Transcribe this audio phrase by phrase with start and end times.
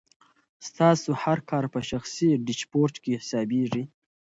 [0.67, 3.83] ستاسو هر کار په شخصي ډیشبورډ کې حسابېږي.